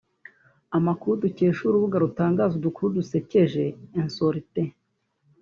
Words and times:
Amakuru 0.77 1.21
dukesha 1.23 1.61
urubuga 1.65 1.95
rutangaza 2.03 2.53
udukuru 2.55 2.89
dusekeje(insolite) 2.97 4.61